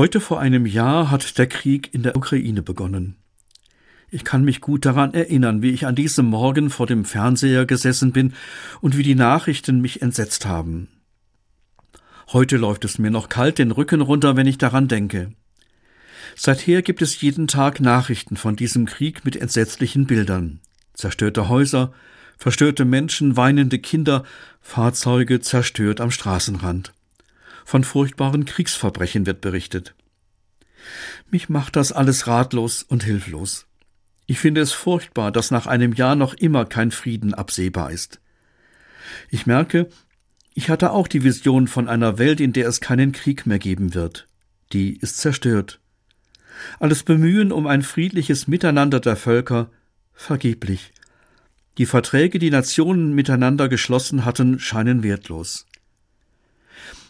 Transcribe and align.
Heute 0.00 0.22
vor 0.22 0.40
einem 0.40 0.64
Jahr 0.64 1.10
hat 1.10 1.36
der 1.36 1.46
Krieg 1.46 1.92
in 1.92 2.02
der 2.02 2.16
Ukraine 2.16 2.62
begonnen. 2.62 3.16
Ich 4.10 4.24
kann 4.24 4.46
mich 4.46 4.62
gut 4.62 4.86
daran 4.86 5.12
erinnern, 5.12 5.60
wie 5.60 5.72
ich 5.72 5.84
an 5.84 5.94
diesem 5.94 6.24
Morgen 6.24 6.70
vor 6.70 6.86
dem 6.86 7.04
Fernseher 7.04 7.66
gesessen 7.66 8.10
bin 8.10 8.32
und 8.80 8.96
wie 8.96 9.02
die 9.02 9.14
Nachrichten 9.14 9.82
mich 9.82 10.00
entsetzt 10.00 10.46
haben. 10.46 10.88
Heute 12.32 12.56
läuft 12.56 12.86
es 12.86 12.98
mir 12.98 13.10
noch 13.10 13.28
kalt 13.28 13.58
den 13.58 13.72
Rücken 13.72 14.00
runter, 14.00 14.36
wenn 14.36 14.46
ich 14.46 14.56
daran 14.56 14.88
denke. 14.88 15.32
Seither 16.34 16.80
gibt 16.80 17.02
es 17.02 17.20
jeden 17.20 17.46
Tag 17.46 17.78
Nachrichten 17.78 18.38
von 18.38 18.56
diesem 18.56 18.86
Krieg 18.86 19.26
mit 19.26 19.36
entsetzlichen 19.36 20.06
Bildern. 20.06 20.60
Zerstörte 20.94 21.50
Häuser, 21.50 21.92
verstörte 22.38 22.86
Menschen, 22.86 23.36
weinende 23.36 23.78
Kinder, 23.78 24.24
Fahrzeuge 24.62 25.40
zerstört 25.40 26.00
am 26.00 26.10
Straßenrand. 26.10 26.94
Von 27.64 27.84
furchtbaren 27.84 28.44
Kriegsverbrechen 28.44 29.26
wird 29.26 29.40
berichtet. 29.40 29.94
Mich 31.30 31.48
macht 31.48 31.76
das 31.76 31.92
alles 31.92 32.26
ratlos 32.26 32.82
und 32.82 33.04
hilflos. 33.04 33.66
Ich 34.26 34.38
finde 34.38 34.60
es 34.60 34.72
furchtbar, 34.72 35.32
dass 35.32 35.50
nach 35.50 35.66
einem 35.66 35.92
Jahr 35.92 36.14
noch 36.14 36.34
immer 36.34 36.64
kein 36.64 36.90
Frieden 36.90 37.34
absehbar 37.34 37.90
ist. 37.90 38.20
Ich 39.28 39.46
merke, 39.46 39.88
ich 40.54 40.70
hatte 40.70 40.92
auch 40.92 41.08
die 41.08 41.24
Vision 41.24 41.68
von 41.68 41.88
einer 41.88 42.18
Welt, 42.18 42.40
in 42.40 42.52
der 42.52 42.68
es 42.68 42.80
keinen 42.80 43.12
Krieg 43.12 43.46
mehr 43.46 43.58
geben 43.58 43.94
wird. 43.94 44.28
Die 44.72 44.96
ist 44.96 45.18
zerstört. 45.18 45.80
Alles 46.78 47.02
Bemühen 47.02 47.52
um 47.52 47.66
ein 47.66 47.82
friedliches 47.82 48.46
Miteinander 48.46 49.00
der 49.00 49.16
Völker 49.16 49.70
vergeblich. 50.12 50.92
Die 51.78 51.86
Verträge, 51.86 52.38
die 52.38 52.50
Nationen 52.50 53.14
miteinander 53.14 53.68
geschlossen 53.68 54.24
hatten, 54.24 54.58
scheinen 54.58 55.02
wertlos. 55.02 55.66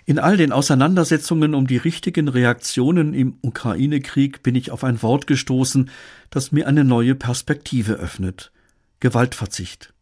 In 0.07 0.19
all 0.19 0.37
den 0.37 0.53
Auseinandersetzungen 0.53 1.55
um 1.55 1.67
die 1.67 1.77
richtigen 1.77 2.29
Reaktionen 2.29 3.15
im 3.15 3.37
Ukraine-Krieg 3.43 4.43
bin 4.43 4.55
ich 4.55 4.71
auf 4.71 4.85
ein 4.85 5.03
Wort 5.03 5.27
gestoßen, 5.27 5.91
das 6.31 6.53
mir 6.53 6.67
eine 6.67 6.85
neue 6.85 7.15
Perspektive 7.15 7.95
öffnet. 7.95 8.51
Gewaltverzicht. 9.01 9.93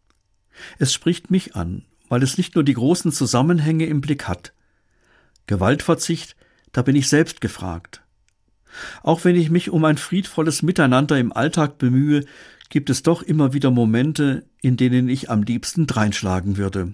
Es 0.78 0.92
spricht 0.92 1.30
mich 1.30 1.56
an, 1.56 1.84
weil 2.08 2.22
es 2.22 2.38
nicht 2.38 2.54
nur 2.54 2.64
die 2.64 2.74
großen 2.74 3.12
Zusammenhänge 3.12 3.86
im 3.86 4.00
Blick 4.00 4.26
hat. 4.28 4.52
Gewaltverzicht, 5.46 6.36
da 6.72 6.82
bin 6.82 6.96
ich 6.96 7.08
selbst 7.08 7.40
gefragt. 7.40 8.02
Auch 9.02 9.24
wenn 9.24 9.36
ich 9.36 9.50
mich 9.50 9.70
um 9.70 9.84
ein 9.84 9.98
friedvolles 9.98 10.62
Miteinander 10.62 11.18
im 11.18 11.32
Alltag 11.32 11.78
bemühe, 11.78 12.24
gibt 12.68 12.90
es 12.90 13.02
doch 13.02 13.22
immer 13.22 13.52
wieder 13.52 13.70
Momente, 13.70 14.44
in 14.60 14.76
denen 14.76 15.08
ich 15.08 15.30
am 15.30 15.42
liebsten 15.42 15.86
dreinschlagen 15.86 16.56
würde. 16.56 16.92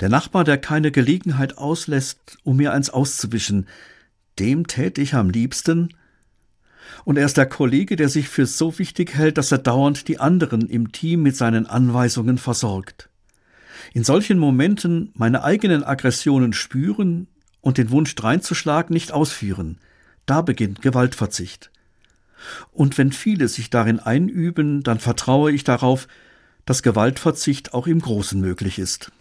Der 0.00 0.08
Nachbar, 0.08 0.44
der 0.44 0.58
keine 0.58 0.90
Gelegenheit 0.90 1.56
auslässt, 1.56 2.38
um 2.44 2.56
mir 2.56 2.72
eins 2.72 2.90
auszuwischen, 2.90 3.66
dem 4.38 4.66
tät 4.66 4.98
ich 4.98 5.14
am 5.14 5.30
liebsten. 5.30 5.94
Und 7.04 7.16
er 7.16 7.24
ist 7.24 7.36
der 7.36 7.46
Kollege, 7.46 7.96
der 7.96 8.08
sich 8.08 8.28
für 8.28 8.46
so 8.46 8.78
wichtig 8.78 9.14
hält, 9.14 9.38
dass 9.38 9.52
er 9.52 9.58
dauernd 9.58 10.08
die 10.08 10.20
anderen 10.20 10.68
im 10.68 10.92
Team 10.92 11.22
mit 11.22 11.36
seinen 11.36 11.66
Anweisungen 11.66 12.36
versorgt. 12.36 13.08
In 13.94 14.04
solchen 14.04 14.38
Momenten 14.38 15.12
meine 15.14 15.42
eigenen 15.42 15.82
Aggressionen 15.82 16.52
spüren 16.52 17.28
und 17.60 17.78
den 17.78 17.90
Wunsch 17.90 18.14
dreinzuschlagen 18.14 18.92
nicht 18.92 19.12
ausführen. 19.12 19.78
Da 20.26 20.42
beginnt 20.42 20.82
Gewaltverzicht. 20.82 21.70
Und 22.70 22.98
wenn 22.98 23.12
viele 23.12 23.48
sich 23.48 23.70
darin 23.70 23.98
einüben, 23.98 24.82
dann 24.82 24.98
vertraue 24.98 25.52
ich 25.52 25.64
darauf, 25.64 26.06
dass 26.66 26.82
Gewaltverzicht 26.82 27.72
auch 27.72 27.86
im 27.86 28.00
Großen 28.00 28.38
möglich 28.40 28.78
ist. 28.78 29.12